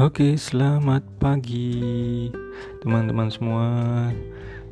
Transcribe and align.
Oke, 0.00 0.40
selamat 0.40 1.04
pagi 1.20 2.32
teman-teman 2.80 3.28
semua. 3.28 3.68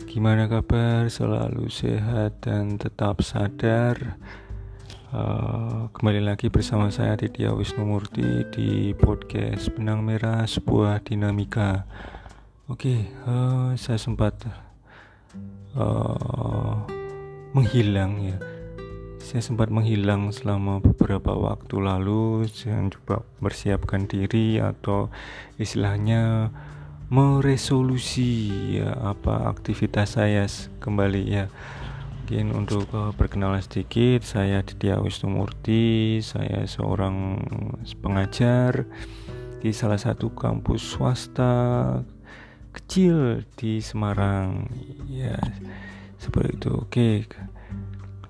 Gimana 0.08 0.48
kabar? 0.48 1.12
Selalu 1.12 1.68
sehat 1.68 2.40
dan 2.40 2.80
tetap 2.80 3.20
sadar. 3.20 4.16
Uh, 5.12 5.92
kembali 5.92 6.24
lagi 6.24 6.48
bersama 6.48 6.88
saya 6.88 7.20
Tidya 7.20 7.52
Wisnumurti 7.52 8.48
di 8.48 8.96
podcast 8.96 9.68
Benang 9.76 10.08
Merah 10.08 10.48
sebuah 10.48 11.04
dinamika. 11.04 11.84
Oke, 12.72 13.04
uh, 13.28 13.76
saya 13.76 14.00
sempat 14.00 14.40
uh, 15.76 16.80
menghilang 17.52 18.24
ya 18.24 18.49
saya 19.20 19.44
sempat 19.44 19.68
menghilang 19.68 20.32
selama 20.32 20.80
beberapa 20.80 21.36
waktu 21.36 21.76
lalu. 21.76 22.48
Saya 22.48 22.80
coba 22.88 23.22
mempersiapkan 23.38 24.08
diri 24.08 24.56
atau 24.58 25.12
istilahnya 25.60 26.48
meresolusi 27.12 28.48
ya 28.80 28.96
apa 29.12 29.52
aktivitas 29.52 30.16
saya 30.16 30.48
kembali 30.80 31.22
ya. 31.28 31.46
Mungkin 32.24 32.54
untuk 32.54 32.88
uh, 32.96 33.12
perkenalan 33.12 33.60
sedikit 33.60 34.24
saya 34.24 34.64
Ditya 34.64 35.02
Wisnumurti 35.02 36.22
saya 36.22 36.64
seorang 36.64 37.42
pengajar 38.00 38.86
di 39.60 39.74
salah 39.74 39.98
satu 40.00 40.32
kampus 40.32 40.96
swasta 40.96 41.52
kecil 42.72 43.44
di 43.58 43.84
Semarang 43.84 44.64
ya. 45.12 45.36
Seperti 46.16 46.56
itu. 46.56 46.70
Oke 46.72 47.06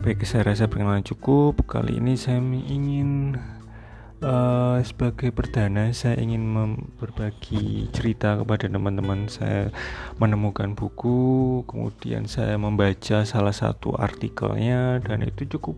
Baik, 0.01 0.25
saya 0.25 0.49
rasa 0.49 0.65
perkenalan 0.65 1.05
cukup. 1.05 1.61
Kali 1.69 2.01
ini 2.01 2.17
saya 2.17 2.41
ingin 2.41 3.37
uh, 4.25 4.81
sebagai 4.81 5.29
perdana 5.29 5.93
saya 5.93 6.17
ingin 6.17 6.41
berbagi 6.97 7.85
cerita 7.93 8.41
kepada 8.41 8.65
teman-teman. 8.73 9.29
Saya 9.29 9.69
menemukan 10.17 10.73
buku, 10.73 11.61
kemudian 11.69 12.25
saya 12.33 12.57
membaca 12.57 13.29
salah 13.29 13.53
satu 13.53 13.93
artikelnya 13.93 15.05
dan 15.05 15.21
itu 15.21 15.45
cukup 15.45 15.77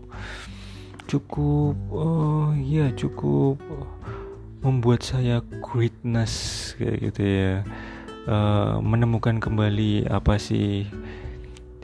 cukup 1.03 1.75
oh 1.91 2.55
ya 2.55 2.95
cukup 2.95 3.59
membuat 4.63 5.03
saya 5.03 5.43
greatness 5.59 6.71
kayak 6.79 7.11
gitu 7.11 7.23
ya. 7.27 7.53
Uh, 8.23 8.79
menemukan 8.79 9.43
kembali 9.43 10.07
apa 10.07 10.39
sih 10.39 10.87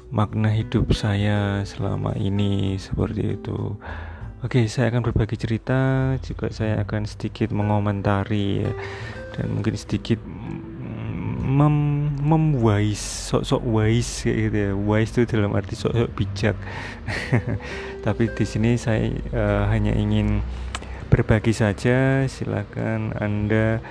makna 0.09 0.49
hidup 0.49 0.89
saya 0.97 1.61
selama 1.65 2.17
ini 2.17 2.77
seperti 2.81 3.38
itu. 3.38 3.77
Oke, 4.39 4.65
saya 4.71 4.89
akan 4.89 5.03
berbagi 5.03 5.35
cerita, 5.35 6.15
juga 6.23 6.47
saya 6.49 6.81
akan 6.81 7.03
sedikit 7.03 7.52
mengomentari 7.52 8.63
ya, 8.63 8.71
dan 9.35 9.52
mungkin 9.52 9.75
sedikit 9.75 10.17
mem 11.49 12.07
memwise 12.23 13.33
sok-sok 13.33 13.63
wise 13.67 14.30
gitu 14.30 14.57
ya. 14.57 14.71
Wise 14.75 15.11
itu 15.17 15.21
dalam 15.27 15.52
arti 15.57 15.75
sok-sok 15.75 16.09
bijak. 16.15 16.55
Tapi 18.05 18.23
di 18.31 18.45
sini 18.47 18.80
saya 18.80 19.11
uh, 19.33 19.67
hanya 19.67 19.91
ingin 19.91 20.39
berbagi 21.11 21.52
saja. 21.52 22.23
Silakan 22.30 23.17
Anda 23.19 23.83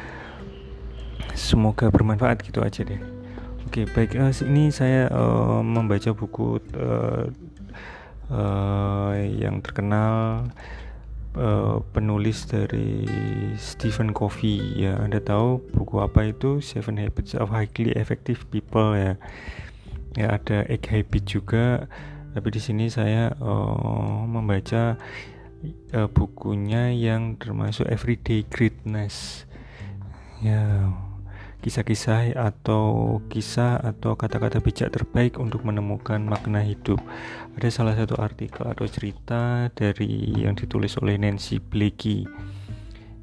semoga 1.37 1.93
bermanfaat 1.93 2.41
gitu 2.47 2.65
aja 2.65 2.89
deh. 2.89 3.18
Oke, 3.69 3.85
okay, 3.85 3.93
baik. 3.93 4.17
Uh, 4.17 4.33
ini 4.49 4.73
saya 4.73 5.13
uh, 5.13 5.61
membaca 5.61 6.09
buku 6.17 6.57
uh, 6.73 7.29
uh, 8.33 9.13
yang 9.13 9.61
terkenal 9.61 10.49
uh, 11.37 11.77
penulis 11.93 12.49
dari 12.49 13.05
Stephen 13.61 14.17
Covey. 14.17 14.57
Ya, 14.73 14.97
Anda 14.97 15.21
tahu 15.21 15.61
buku 15.77 16.01
apa 16.01 16.33
itu? 16.33 16.65
Seven 16.65 16.97
Habits 16.97 17.37
of 17.37 17.53
Highly 17.53 17.93
Effective 17.93 18.49
People 18.49 18.97
ya. 18.97 19.21
Ya, 20.17 20.41
ada 20.41 20.65
Egg 20.73 20.89
Habit 20.89 21.29
juga. 21.29 21.93
Tapi 22.33 22.49
di 22.49 22.65
sini 22.65 22.89
saya 22.89 23.37
uh, 23.37 24.25
membaca 24.25 24.97
uh, 25.93 26.09
bukunya 26.09 26.89
yang 26.97 27.37
termasuk 27.37 27.85
Everyday 27.85 28.49
Greatness. 28.49 29.45
Ya 30.41 30.89
kisah-kisah 31.69 32.33
atau 32.33 33.21
kisah 33.29 33.77
atau 33.77 34.17
kata-kata 34.17 34.65
bijak 34.65 34.89
terbaik 34.89 35.37
untuk 35.37 35.69
menemukan 35.69 36.17
makna 36.25 36.65
hidup. 36.65 36.97
Ada 37.61 37.69
salah 37.69 37.93
satu 37.93 38.17
artikel 38.17 38.65
atau 38.65 38.89
cerita 38.89 39.69
dari 39.77 40.33
yang 40.33 40.57
ditulis 40.57 40.97
oleh 40.97 41.21
Nancy 41.21 41.61
Blakey. 41.61 42.25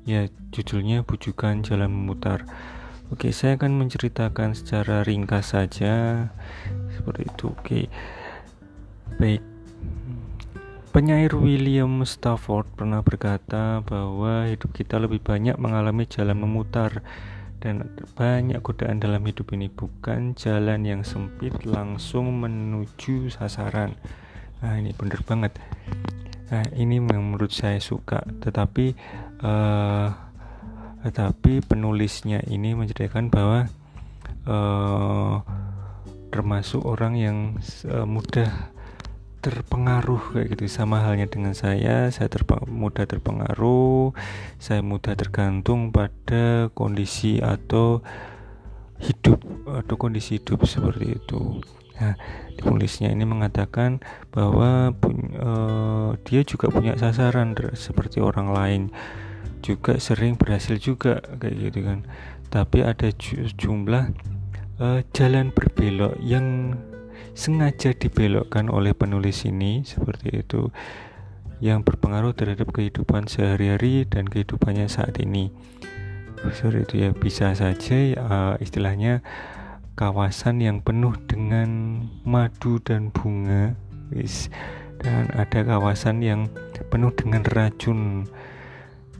Ya, 0.05 0.29
judulnya 0.53 1.01
Bujukan 1.01 1.65
Jalan 1.65 1.89
Memutar. 1.89 2.45
Oke, 3.09 3.33
saya 3.33 3.57
akan 3.57 3.81
menceritakan 3.81 4.53
secara 4.53 5.01
ringkas 5.01 5.57
saja 5.57 6.29
seperti 6.93 7.25
itu. 7.25 7.49
Oke. 7.49 7.89
Baik. 9.17 9.41
Penyair 10.93 11.33
William 11.33 12.05
Stafford 12.05 12.69
pernah 12.77 13.01
berkata 13.01 13.81
bahwa 13.81 14.45
hidup 14.45 14.69
kita 14.69 15.01
lebih 15.01 15.17
banyak 15.25 15.57
mengalami 15.57 16.05
jalan 16.05 16.37
memutar 16.37 17.01
dan 17.65 17.81
banyak 18.13 18.61
godaan 18.61 19.01
dalam 19.01 19.25
hidup 19.25 19.49
ini 19.57 19.73
bukan 19.73 20.37
jalan 20.37 20.85
yang 20.85 21.01
sempit 21.01 21.65
langsung 21.65 22.37
menuju 22.37 23.33
sasaran. 23.33 23.97
Nah 24.61 24.77
ini 24.77 24.93
bener 24.93 25.25
banget. 25.25 25.57
Nah 26.53 26.61
ini 26.77 27.01
menurut 27.01 27.49
saya 27.49 27.81
suka. 27.81 28.21
Tetapi 28.21 28.93
uh, 29.41 30.13
tetapi 31.09 31.65
penulisnya 31.65 32.45
ini 32.45 32.77
menceritakan 32.77 33.33
bahwa 33.33 33.65
uh, 34.45 35.41
termasuk 36.29 36.85
orang 36.85 37.17
yang 37.17 37.37
uh, 37.89 38.05
mudah 38.05 38.74
terpengaruh 39.45 40.33
kayak 40.33 40.57
gitu. 40.57 40.65
Sama 40.65 41.05
halnya 41.05 41.29
dengan 41.29 41.53
saya 41.53 42.09
saya 42.09 42.25
terpeng 42.25 42.65
mudah 42.65 43.05
terpengaruh 43.05 44.17
saya 44.57 44.81
mudah 44.81 45.13
tergantung 45.13 45.93
pada 45.93 46.73
kondisi 46.73 47.37
atau 47.37 48.01
hidup 48.97 49.37
atau 49.69 49.95
kondisi 50.01 50.41
hidup 50.41 50.65
seperti 50.65 51.21
itu. 51.21 51.61
Nah 52.01 52.17
penulisnya 52.57 53.13
ini 53.13 53.23
mengatakan 53.23 54.01
bahwa 54.33 54.89
uh, 55.37 56.17
dia 56.25 56.41
juga 56.41 56.73
punya 56.73 56.97
sasaran 56.97 57.53
seperti 57.77 58.17
orang 58.25 58.49
lain 58.49 58.81
juga 59.61 60.01
sering 60.01 60.41
berhasil 60.41 60.81
juga 60.81 61.21
kayak 61.37 61.55
gitu 61.69 61.79
kan. 61.85 61.99
Tapi 62.49 62.81
ada 62.81 63.13
jumlah 63.57 64.09
uh, 64.79 64.99
jalan 65.13 65.51
berbelok 65.53 66.17
yang 66.23 66.77
sengaja 67.35 67.91
dibelokkan 67.91 68.71
oleh 68.71 68.95
penulis 68.95 69.43
ini 69.43 69.83
seperti 69.83 70.41
itu 70.41 70.71
yang 71.59 71.83
berpengaruh 71.83 72.31
terhadap 72.35 72.71
kehidupan 72.71 73.27
sehari-hari 73.27 74.07
dan 74.07 74.27
kehidupannya 74.27 74.87
saat 74.87 75.19
ini. 75.19 75.51
Seperti 76.51 76.79
itu 76.87 76.95
ya 77.03 77.09
bisa 77.11 77.51
saja 77.55 77.97
uh, 78.19 78.55
istilahnya 78.63 79.19
kawasan 79.99 80.59
yang 80.63 80.83
penuh 80.83 81.15
dengan 81.27 82.03
madu 82.27 82.79
dan 82.83 83.11
bunga 83.11 83.75
dan 84.99 85.31
ada 85.35 85.59
kawasan 85.63 86.23
yang 86.23 86.47
penuh 86.91 87.11
dengan 87.15 87.43
racun 87.51 88.27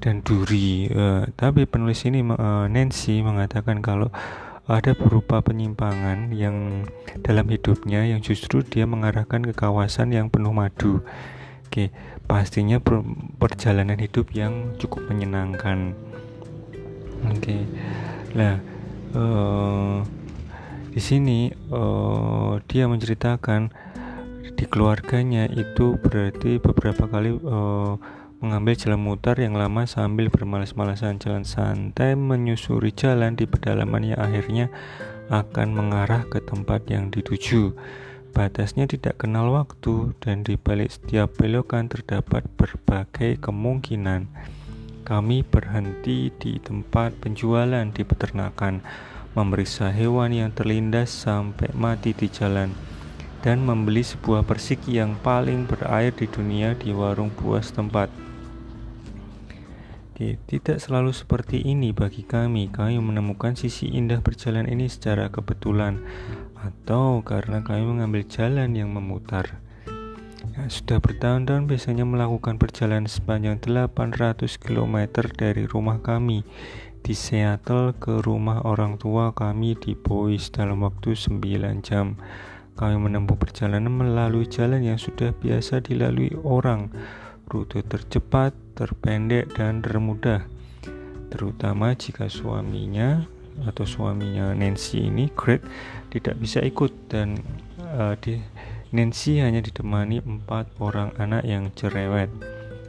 dan 0.03 0.21
duri. 0.21 0.91
Uh, 0.91 1.27
tapi 1.39 1.63
penulis 1.65 2.03
ini 2.05 2.21
uh, 2.21 2.67
Nancy 2.67 3.23
mengatakan 3.23 3.79
kalau 3.79 4.11
ada 4.65 4.97
berupa 4.97 5.45
penyimpangan 5.45 6.33
yang 6.33 6.89
dalam 7.21 7.45
hidupnya 7.53 8.01
yang 8.09 8.17
justru 8.25 8.65
dia 8.65 8.89
mengarahkan 8.89 9.45
ke 9.45 9.53
kawasan 9.53 10.09
yang 10.09 10.33
penuh 10.33 10.49
madu. 10.49 11.05
Oke, 11.69 11.93
pastinya 12.25 12.81
perjalanan 13.37 14.01
hidup 14.01 14.33
yang 14.33 14.73
cukup 14.81 15.05
menyenangkan. 15.05 15.93
Oke, 17.29 17.61
nah 18.33 18.57
uh, 19.13 20.01
di 20.89 21.01
sini 21.01 21.53
uh, 21.69 22.57
dia 22.65 22.89
menceritakan 22.89 23.69
di 24.55 24.65
keluarganya 24.65 25.45
itu 25.51 25.99
berarti 25.99 26.57
beberapa 26.57 27.05
kali 27.05 27.37
uh, 27.37 28.01
mengambil 28.43 28.75
jalan 28.75 28.99
mutar 28.99 29.39
yang 29.39 29.55
lama 29.55 29.87
sambil 29.87 30.27
bermalas-malasan 30.27 31.17
jalan 31.17 31.47
santai 31.47 32.19
menyusuri 32.19 32.91
jalan 32.91 33.39
di 33.39 33.47
pedalaman 33.47 34.11
yang 34.15 34.19
akhirnya 34.19 34.67
akan 35.31 35.67
mengarah 35.73 36.27
ke 36.27 36.43
tempat 36.43 36.85
yang 36.91 37.09
dituju. 37.09 37.73
Batasnya 38.35 38.83
tidak 38.85 39.23
kenal 39.23 39.47
waktu 39.55 40.11
dan 40.19 40.43
di 40.43 40.59
balik 40.59 40.91
setiap 40.91 41.39
belokan 41.39 41.87
terdapat 41.87 42.43
berbagai 42.59 43.39
kemungkinan. 43.39 44.27
Kami 45.07 45.45
berhenti 45.47 46.33
di 46.35 46.59
tempat 46.59 47.15
penjualan 47.21 47.85
di 47.93 48.03
peternakan, 48.03 48.83
memeriksa 49.39 49.93
hewan 49.95 50.35
yang 50.35 50.51
terlindas 50.51 51.13
sampai 51.13 51.71
mati 51.71 52.11
di 52.11 52.27
jalan 52.27 52.94
dan 53.45 53.61
membeli 53.61 54.01
sebuah 54.01 54.41
persik 54.41 54.89
yang 54.89 55.13
paling 55.21 55.69
berair 55.69 56.09
di 56.09 56.25
dunia 56.25 56.73
di 56.73 56.89
warung 56.89 57.29
buah 57.29 57.61
setempat. 57.61 58.09
Oke, 60.09 60.41
tidak 60.49 60.81
selalu 60.81 61.13
seperti 61.13 61.61
ini 61.61 61.93
bagi 61.93 62.25
kami. 62.25 62.73
Kami 62.73 62.97
menemukan 62.97 63.53
sisi 63.53 63.93
indah 63.93 64.25
berjalan 64.25 64.65
ini 64.65 64.89
secara 64.89 65.29
kebetulan 65.29 66.01
atau 66.57 67.21
karena 67.21 67.61
kami 67.61 67.85
mengambil 67.85 68.25
jalan 68.25 68.73
yang 68.73 68.89
memutar. 68.89 69.61
Ya, 70.55 70.65
sudah 70.65 70.97
bertahun-tahun 70.97 71.69
biasanya 71.69 72.07
melakukan 72.07 72.57
perjalanan 72.57 73.11
sepanjang 73.11 73.61
800 73.61 74.57
km 74.57 75.21
dari 75.37 75.69
rumah 75.69 76.01
kami 76.01 76.47
di 77.05 77.13
Seattle 77.13 77.93
ke 77.93 78.25
rumah 78.25 78.65
orang 78.65 78.97
tua 78.97 79.35
kami 79.35 79.77
di 79.77 79.93
Boise 79.93 80.49
dalam 80.49 80.81
waktu 80.81 81.13
9 81.13 81.85
jam. 81.85 82.17
Kami 82.75 82.99
menempuh 82.99 83.39
perjalanan 83.39 83.91
melalui 83.91 84.47
jalan 84.51 84.83
yang 84.83 84.99
sudah 84.99 85.31
biasa 85.31 85.79
dilalui 85.79 86.35
orang 86.43 86.91
rute 87.47 87.79
tercepat, 87.87 88.51
terpendek, 88.75 89.47
dan 89.55 89.79
termudah. 89.79 90.43
Terutama 91.31 91.95
jika 91.95 92.27
suaminya 92.27 93.23
atau 93.63 93.87
suaminya 93.87 94.51
Nancy 94.51 95.07
ini 95.07 95.31
Greg 95.31 95.63
tidak 96.11 96.35
bisa 96.43 96.59
ikut 96.59 96.91
dan 97.07 97.39
uh, 97.79 98.19
di, 98.19 98.43
Nancy 98.91 99.39
hanya 99.39 99.63
ditemani 99.63 100.19
empat 100.19 100.75
orang 100.83 101.15
anak 101.15 101.47
yang 101.47 101.71
cerewet 101.71 102.27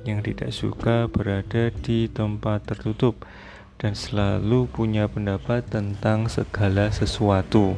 yang 0.06 0.22
tidak 0.22 0.54
suka 0.54 1.10
berada 1.10 1.70
di 1.82 2.06
tempat 2.06 2.66
tertutup 2.66 3.26
dan 3.76 3.92
selalu 3.94 4.70
punya 4.70 5.10
pendapat 5.10 5.66
tentang 5.66 6.30
segala 6.30 6.88
sesuatu. 6.94 7.74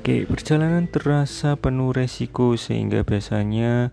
Oke, 0.00 0.24
perjalanan 0.24 0.88
terasa 0.88 1.60
penuh 1.60 1.92
resiko 1.92 2.56
sehingga 2.56 3.04
biasanya 3.04 3.92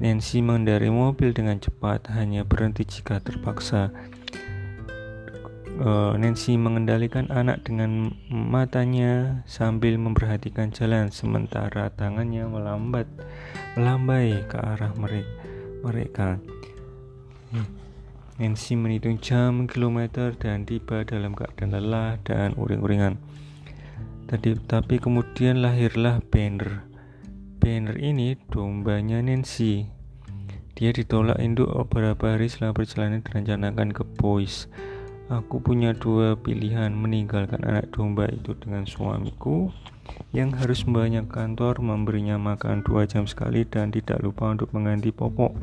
Nancy 0.00 0.40
mengendarai 0.40 0.88
mobil 0.88 1.36
dengan 1.36 1.60
cepat, 1.60 2.08
hanya 2.16 2.40
berhenti 2.40 2.88
jika 2.88 3.20
terpaksa. 3.20 3.92
Uh, 5.76 6.16
Nancy 6.16 6.56
mengendalikan 6.56 7.28
anak 7.28 7.68
dengan 7.68 8.16
matanya 8.32 9.44
sambil 9.44 10.00
memperhatikan 10.00 10.72
jalan, 10.72 11.12
sementara 11.12 11.92
tangannya 11.92 12.48
melambat, 12.48 13.04
melambai 13.76 14.40
ke 14.48 14.56
arah 14.56 14.96
mereka. 15.84 16.40
Nancy 18.40 18.72
menghitung 18.72 19.20
jam, 19.20 19.68
kilometer, 19.68 20.32
dan 20.32 20.64
tiba 20.64 21.04
dalam 21.04 21.36
keadaan 21.36 21.76
lelah 21.76 22.16
dan 22.24 22.56
uring-uringan. 22.56 23.20
Tadi, 24.26 24.58
tapi 24.66 24.98
kemudian 24.98 25.62
lahirlah 25.62 26.18
Banner 26.18 26.82
Banner 27.66 27.98
ini 27.98 28.38
dombanya 28.46 29.18
Nancy. 29.18 29.90
Dia 30.78 30.94
ditolak 30.94 31.42
induk 31.42 31.66
beberapa 31.70 32.34
hari 32.34 32.46
setelah 32.46 32.70
perjalanan 32.70 33.26
direncanakan 33.26 33.90
ke 33.90 34.06
Boys. 34.22 34.70
Aku 35.26 35.58
punya 35.58 35.90
dua 35.90 36.38
pilihan 36.38 36.94
meninggalkan 36.94 37.66
anak 37.66 37.90
domba 37.90 38.30
itu 38.30 38.54
dengan 38.58 38.86
suamiku 38.86 39.74
yang 40.30 40.54
harus 40.54 40.86
membanyak 40.86 41.26
kantor 41.26 41.82
memberinya 41.82 42.38
makan 42.38 42.86
dua 42.86 43.10
jam 43.10 43.26
sekali 43.26 43.66
dan 43.66 43.90
tidak 43.90 44.22
lupa 44.22 44.54
untuk 44.54 44.70
mengganti 44.70 45.10
popok 45.10 45.58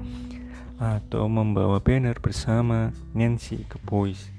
atau 0.81 1.31
membawa 1.31 1.79
banner 1.79 2.19
bersama 2.19 2.91
Nancy 3.15 3.63
ke 3.69 3.79
Boys. 3.87 4.32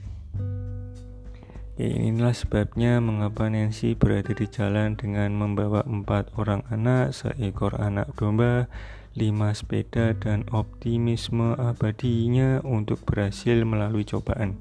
Ya, 1.75 1.91
inilah 1.91 2.31
sebabnya 2.39 3.03
mengapa 3.03 3.51
Nancy 3.51 3.99
berada 3.99 4.31
di 4.31 4.47
jalan 4.47 4.95
dengan 4.95 5.35
membawa 5.35 5.83
empat 5.83 6.31
orang 6.39 6.63
anak, 6.71 7.11
seekor 7.11 7.75
anak 7.83 8.15
domba, 8.15 8.71
lima 9.19 9.51
sepeda, 9.51 10.15
dan 10.15 10.47
optimisme 10.55 11.59
abadinya 11.59 12.63
untuk 12.63 13.03
berhasil 13.03 13.59
melalui 13.67 14.07
cobaan. 14.07 14.55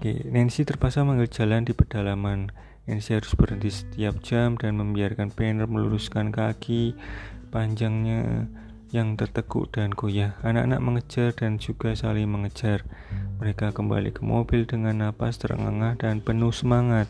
Oke, 0.00 0.24
Nancy 0.32 0.64
terpaksa 0.64 1.04
mengambil 1.04 1.28
jalan 1.28 1.68
di 1.68 1.76
pedalaman. 1.76 2.48
Nancy 2.88 3.20
harus 3.20 3.36
berhenti 3.36 3.68
setiap 3.68 4.24
jam 4.24 4.56
dan 4.56 4.80
membiarkan 4.80 5.28
Banner 5.36 5.68
meluruskan 5.68 6.32
kaki 6.32 6.96
panjangnya 7.52 8.48
yang 8.90 9.16
tertekuk 9.16 9.68
dan 9.72 9.92
goyah. 9.92 10.36
Anak-anak 10.40 10.80
mengejar 10.80 11.30
dan 11.36 11.60
juga 11.60 11.92
saling 11.92 12.28
mengejar. 12.28 12.84
Mereka 13.38 13.76
kembali 13.76 14.10
ke 14.12 14.24
mobil 14.24 14.64
dengan 14.64 15.08
napas 15.08 15.38
terengah 15.38 15.94
dan 16.00 16.24
penuh 16.24 16.50
semangat. 16.52 17.06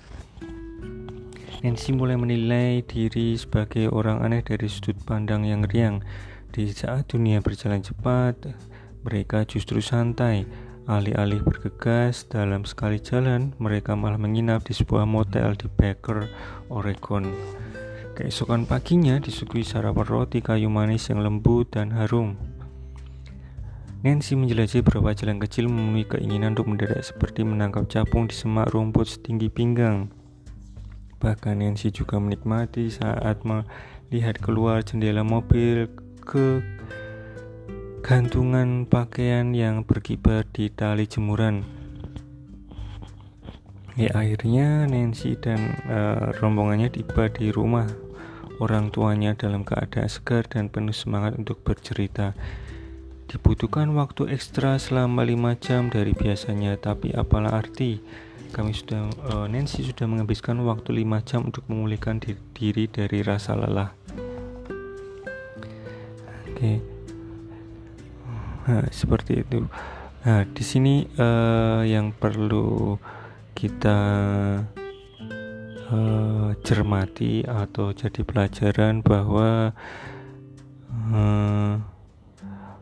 Nancy 1.59 1.91
mulai 1.91 2.15
menilai 2.15 2.87
diri 2.87 3.35
sebagai 3.35 3.91
orang 3.91 4.23
aneh 4.23 4.47
dari 4.47 4.71
sudut 4.71 4.95
pandang 5.03 5.43
yang 5.43 5.67
riang. 5.67 6.07
Di 6.55 6.71
saat 6.71 7.11
dunia 7.11 7.43
berjalan 7.43 7.83
cepat, 7.83 8.55
mereka 9.03 9.43
justru 9.43 9.83
santai. 9.83 10.47
Alih-alih 10.89 11.45
bergegas 11.45 12.25
dalam 12.25 12.65
sekali 12.65 12.97
jalan, 12.97 13.53
mereka 13.61 13.93
malah 13.93 14.17
menginap 14.17 14.65
di 14.65 14.73
sebuah 14.73 15.05
motel 15.05 15.53
di 15.59 15.69
Baker, 15.69 16.33
Oregon. 16.73 17.29
Keesokan 18.19 18.67
paginya 18.67 19.23
disuguhi 19.23 19.63
sarapan 19.63 20.03
roti 20.03 20.43
kayu 20.43 20.67
manis 20.67 21.07
yang 21.07 21.23
lembut 21.23 21.71
dan 21.71 21.95
harum. 21.95 22.35
Nancy 24.03 24.35
menjelajahi 24.35 24.83
beberapa 24.83 25.15
jalan 25.15 25.39
kecil 25.39 25.71
memenuhi 25.71 26.03
keinginan 26.03 26.59
untuk 26.59 26.67
mendadak 26.67 27.07
seperti 27.07 27.47
menangkap 27.47 27.87
capung 27.87 28.27
di 28.27 28.35
semak 28.35 28.75
rumput 28.75 29.07
setinggi 29.07 29.47
pinggang. 29.47 30.11
Bahkan 31.23 31.63
Nancy 31.63 31.95
juga 31.95 32.19
menikmati 32.19 32.91
saat 32.91 33.47
melihat 33.47 34.35
keluar 34.43 34.83
jendela 34.83 35.23
mobil 35.23 35.87
ke 36.19 36.59
gantungan 38.03 38.83
pakaian 38.91 39.55
yang 39.55 39.87
berkibar 39.87 40.43
di 40.51 40.75
tali 40.75 41.07
jemuran. 41.07 41.63
Ya, 43.95 44.11
akhirnya 44.11 44.91
Nancy 44.91 45.39
dan 45.39 45.79
uh, 45.87 46.35
rombongannya 46.43 46.91
tiba 46.91 47.31
di 47.31 47.55
rumah 47.55 48.08
orang 48.59 48.91
tuanya 48.91 49.35
dalam 49.39 49.63
keadaan 49.63 50.11
segar 50.11 50.47
dan 50.47 50.71
penuh 50.71 50.95
semangat 50.95 51.39
untuk 51.39 51.63
bercerita. 51.63 52.35
Dibutuhkan 53.29 53.93
waktu 53.93 54.33
ekstra 54.33 54.81
selama 54.81 55.21
5 55.21 55.61
jam 55.61 55.83
dari 55.93 56.17
biasanya, 56.17 56.81
tapi 56.81 57.13
apalah 57.13 57.61
arti? 57.61 58.01
Kami 58.49 58.73
sudah 58.73 59.13
uh, 59.29 59.47
Nancy 59.47 59.85
sudah 59.85 60.09
menghabiskan 60.09 60.57
waktu 60.65 61.05
5 61.05 61.29
jam 61.29 61.41
untuk 61.45 61.69
memulihkan 61.69 62.19
diri, 62.57 62.89
dari 62.89 63.21
rasa 63.21 63.53
lelah. 63.53 63.93
Oke. 66.49 66.81
Nah, 68.65 68.89
seperti 68.89 69.45
itu. 69.45 69.69
Nah, 70.25 70.43
di 70.49 70.65
sini 70.65 71.05
uh, 71.21 71.85
yang 71.85 72.17
perlu 72.17 72.97
kita 73.53 73.99
uh, 75.93 76.53
cermati 76.65 77.45
atau 77.45 77.93
jadi 77.93 78.21
pelajaran 78.25 79.01
bahwa 79.01 79.73
uh, 81.13 81.75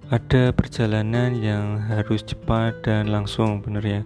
ada 0.06 0.54
perjalanan 0.54 1.34
yang 1.34 1.82
harus 1.90 2.22
cepat 2.22 2.86
dan 2.86 3.10
langsung 3.10 3.58
benar 3.58 3.82
ya 3.82 4.02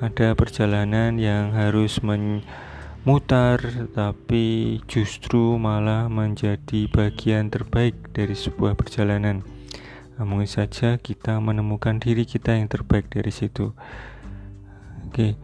ada 0.00 0.32
perjalanan 0.32 1.20
yang 1.20 1.52
harus 1.52 2.00
memutar 2.00 3.60
tapi 3.92 4.80
justru 4.88 5.60
malah 5.60 6.08
menjadi 6.08 6.88
bagian 6.88 7.52
terbaik 7.52 7.94
dari 8.16 8.32
sebuah 8.32 8.72
perjalanan 8.80 9.44
mungkin 10.22 10.48
saja 10.48 10.96
kita 10.96 11.36
menemukan 11.42 11.98
diri 11.98 12.24
kita 12.24 12.56
yang 12.56 12.70
terbaik 12.70 13.12
dari 13.12 13.28
situ 13.28 13.76
oke 15.08 15.12
okay. 15.12 15.36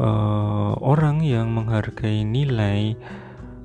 Uh, 0.00 0.72
orang 0.80 1.20
yang 1.20 1.52
menghargai 1.52 2.24
nilai 2.24 2.96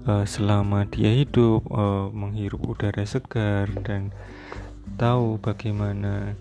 uh, 0.04 0.27
selama 0.27 0.84
dia 0.92 1.15
hidup 1.15 1.63
uh, 1.72 2.12
menghirup 2.12 2.75
udara 2.75 3.08
segar 3.08 3.72
dan 3.88 4.12
tahu 5.00 5.39
bagaimana 5.39 6.36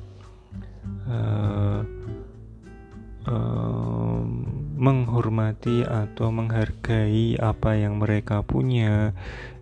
uh, 1.06 1.80
uh, 3.30 4.20
menghormati 4.74 5.86
atau 5.86 6.34
menghargai 6.34 7.38
apa 7.38 7.78
yang 7.78 8.02
mereka 8.02 8.42
punya. 8.42 9.14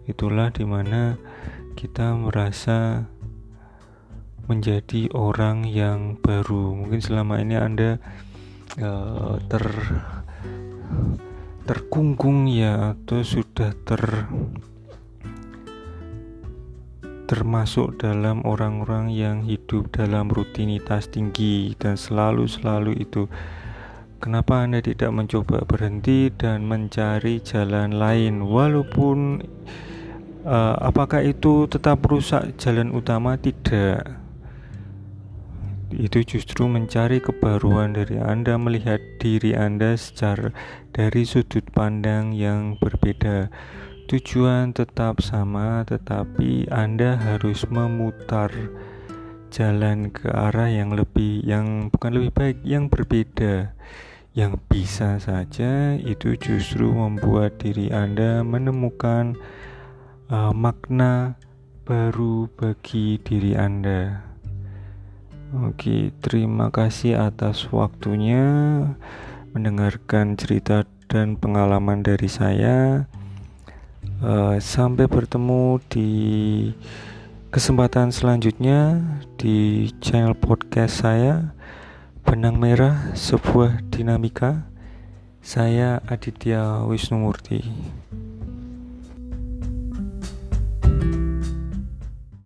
Itulah 0.08 0.50
di 0.50 0.66
mana 0.66 1.14
kita 1.78 2.18
merasa 2.18 3.06
menjadi 4.50 5.06
orang 5.14 5.62
yang 5.68 6.18
baru. 6.18 6.74
Mungkin 6.74 6.98
selama 6.98 7.38
ini 7.38 7.54
anda 7.54 8.02
uh, 8.82 9.38
ter 9.46 9.62
terkungkung 11.72 12.52
ya 12.52 12.92
atau 12.92 13.24
sudah 13.24 13.72
ter 13.88 14.28
termasuk 17.24 17.96
dalam 17.96 18.44
orang-orang 18.44 19.08
yang 19.08 19.40
hidup 19.48 19.88
dalam 19.88 20.28
rutinitas 20.28 21.08
tinggi 21.08 21.72
dan 21.80 21.96
selalu-selalu 21.96 22.92
itu. 23.00 23.24
Kenapa 24.20 24.68
Anda 24.68 24.84
tidak 24.84 25.16
mencoba 25.16 25.64
berhenti 25.64 26.28
dan 26.28 26.68
mencari 26.68 27.40
jalan 27.40 27.96
lain 27.96 28.44
walaupun 28.44 29.40
uh, 30.44 30.76
apakah 30.76 31.24
itu 31.24 31.72
tetap 31.72 32.04
rusak 32.04 32.52
jalan 32.60 32.92
utama 32.92 33.40
tidak. 33.40 34.21
Itu 35.96 36.24
justru 36.24 36.64
mencari 36.64 37.20
kebaruan 37.20 37.92
dari 37.92 38.16
Anda 38.16 38.56
melihat 38.56 39.00
diri 39.20 39.52
Anda 39.52 39.94
secara 39.96 40.50
dari 40.96 41.28
sudut 41.28 41.68
pandang 41.72 42.32
yang 42.32 42.80
berbeda. 42.80 43.52
Tujuan 44.08 44.76
tetap 44.76 45.20
sama, 45.20 45.84
tetapi 45.88 46.68
Anda 46.68 47.16
harus 47.16 47.64
memutar 47.68 48.52
jalan 49.52 50.08
ke 50.08 50.32
arah 50.32 50.72
yang 50.72 50.96
lebih 50.96 51.44
yang 51.44 51.92
bukan 51.92 52.10
lebih 52.16 52.32
baik, 52.32 52.58
yang 52.64 52.88
berbeda. 52.88 53.76
Yang 54.32 54.64
bisa 54.72 55.20
saja 55.20 55.92
itu 56.00 56.40
justru 56.40 56.88
membuat 56.88 57.60
diri 57.60 57.92
Anda 57.92 58.40
menemukan 58.40 59.36
uh, 60.32 60.56
makna 60.56 61.36
baru 61.84 62.48
bagi 62.56 63.20
diri 63.20 63.52
Anda. 63.52 64.31
Oke, 65.52 66.16
terima 66.24 66.72
kasih 66.72 67.28
atas 67.28 67.68
waktunya 67.68 68.40
mendengarkan 69.52 70.32
cerita 70.32 70.88
dan 71.12 71.36
pengalaman 71.36 72.00
dari 72.00 72.24
saya. 72.24 73.04
Uh, 74.24 74.56
sampai 74.56 75.04
bertemu 75.04 75.76
di 75.92 76.08
kesempatan 77.52 78.16
selanjutnya 78.16 79.04
di 79.36 79.92
channel 80.00 80.32
podcast 80.32 81.04
saya 81.04 81.52
Benang 82.24 82.56
Merah 82.56 83.12
Sebuah 83.12 83.84
Dinamika. 83.92 84.72
Saya 85.44 86.00
Aditya 86.08 86.80
Wisnumurti. 86.88 87.60